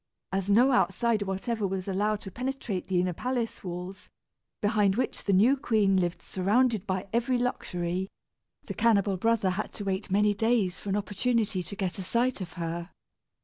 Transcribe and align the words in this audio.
As 0.31 0.49
no 0.49 0.71
outsider 0.71 1.25
whatever 1.25 1.67
was 1.67 1.87
allowed 1.87 2.21
to 2.21 2.31
penetrate 2.31 2.87
the 2.87 2.99
inner 2.99 3.13
palace 3.13 3.63
walls, 3.63 4.09
behind 4.59 4.95
which 4.95 5.25
the 5.25 5.31
new 5.31 5.55
queen 5.55 5.95
lived 5.95 6.23
surrounded 6.23 6.87
by 6.87 7.05
every 7.13 7.37
luxury, 7.37 8.09
the 8.65 8.73
cannibal 8.73 9.15
brother 9.17 9.51
had 9.51 9.71
to 9.73 9.83
wait 9.85 10.09
many 10.09 10.33
days 10.33 10.79
for 10.79 10.89
an 10.89 10.95
opportunity 10.95 11.61
to 11.61 11.75
get 11.75 11.99
a 11.99 12.03
sight 12.03 12.41
of 12.41 12.53
her. 12.53 12.89